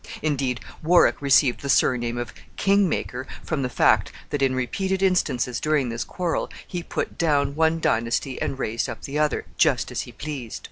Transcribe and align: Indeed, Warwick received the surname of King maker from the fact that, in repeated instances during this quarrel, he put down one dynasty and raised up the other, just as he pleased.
Indeed, 0.23 0.61
Warwick 0.81 1.21
received 1.21 1.61
the 1.61 1.69
surname 1.69 2.17
of 2.17 2.33
King 2.57 2.89
maker 2.89 3.27
from 3.43 3.61
the 3.61 3.69
fact 3.69 4.11
that, 4.31 4.41
in 4.41 4.55
repeated 4.55 5.03
instances 5.03 5.59
during 5.59 5.89
this 5.89 6.03
quarrel, 6.03 6.49
he 6.67 6.81
put 6.81 7.19
down 7.19 7.53
one 7.53 7.79
dynasty 7.79 8.41
and 8.41 8.57
raised 8.57 8.89
up 8.89 9.03
the 9.03 9.19
other, 9.19 9.45
just 9.59 9.91
as 9.91 10.01
he 10.01 10.11
pleased. 10.11 10.59